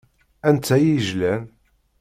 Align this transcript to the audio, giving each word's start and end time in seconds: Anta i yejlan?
Anta 0.47 0.75
i 0.81 0.85
yejlan? 0.89 1.43